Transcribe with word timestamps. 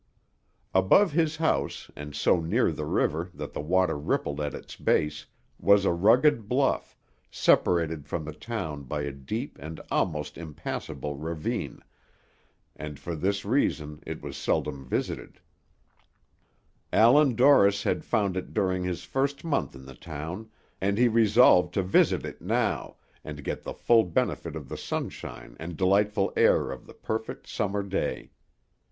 Above 0.73 1.11
his 1.11 1.35
house, 1.35 1.91
and 1.95 2.15
so 2.15 2.39
near 2.39 2.71
the 2.71 2.85
river 2.87 3.29
that 3.35 3.53
the 3.53 3.61
water 3.61 3.95
rippled 3.95 4.41
at 4.41 4.55
its 4.55 4.75
base, 4.75 5.27
was 5.59 5.85
a 5.85 5.91
rugged 5.93 6.49
bluff, 6.49 6.97
separated 7.29 8.07
from 8.07 8.25
the 8.25 8.33
town 8.33 8.81
by 8.81 9.03
a 9.03 9.11
deep 9.11 9.59
and 9.61 9.79
almost 9.91 10.39
impassable 10.39 11.15
ravine, 11.17 11.83
and 12.75 12.97
for 12.97 13.15
this 13.15 13.45
reason 13.45 14.01
it 14.03 14.23
was 14.23 14.35
seldom 14.35 14.83
visited; 14.87 15.39
Allan 16.91 17.35
Dorris 17.35 17.83
had 17.83 18.03
found 18.03 18.35
it 18.35 18.55
during 18.55 18.83
his 18.83 19.03
first 19.03 19.43
month 19.43 19.75
in 19.75 19.85
the 19.85 19.93
town, 19.93 20.49
and 20.81 20.97
he 20.97 21.07
resolved 21.07 21.75
to 21.75 21.83
visit 21.83 22.25
it 22.25 22.41
now, 22.41 22.95
and 23.23 23.43
get 23.43 23.61
the 23.61 23.73
full 23.75 24.03
benefit 24.03 24.55
of 24.55 24.67
the 24.67 24.77
sunshine 24.77 25.55
and 25.59 25.77
delightful 25.77 26.33
air 26.35 26.71
of 26.71 26.87
the 26.87 26.95
perfect 26.95 27.45
summer 27.47 27.83
day. 27.83 28.31